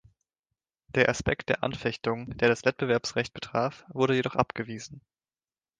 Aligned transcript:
Der 0.95 1.09
Aspekt 1.09 1.49
der 1.49 1.61
Anfechtung, 1.63 2.35
der 2.37 2.47
das 2.49 2.65
Wettbewerbsrecht 2.65 3.35
betraf, 3.35 3.85
wurde 3.89 4.15
jedoch 4.15 4.35
abgewiesen. 4.35 4.99